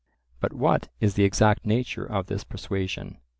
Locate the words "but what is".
0.39-1.13